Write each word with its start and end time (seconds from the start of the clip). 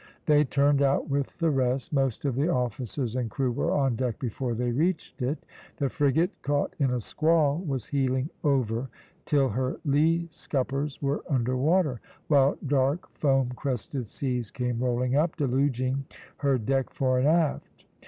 They 0.25 0.43
turned 0.45 0.81
out 0.81 1.11
with 1.11 1.37
the 1.37 1.51
rest; 1.51 1.93
most 1.93 2.25
of 2.25 2.33
the 2.33 2.49
officers 2.49 3.15
and 3.15 3.29
crew 3.29 3.51
were 3.51 3.69
on 3.69 3.95
deck 3.95 4.17
before 4.17 4.55
they 4.55 4.71
reached 4.71 5.21
it. 5.21 5.45
The 5.77 5.89
frigate, 5.91 6.31
caught 6.41 6.73
in 6.79 6.89
a 6.89 6.99
squall, 6.99 7.59
was 7.59 7.85
heeling 7.85 8.31
over 8.43 8.89
till 9.27 9.49
her 9.49 9.77
lee 9.85 10.27
scuppers 10.31 10.99
were 11.03 11.21
under 11.29 11.55
water, 11.55 12.01
while 12.29 12.57
dark, 12.65 13.09
foam 13.13 13.49
crested 13.55 14.07
seas 14.07 14.49
came 14.49 14.79
rolling 14.79 15.15
up, 15.15 15.35
deluging 15.35 16.05
her 16.37 16.57
deck 16.57 16.89
fore 16.89 17.19
and 17.19 17.27
aft. 17.27 17.85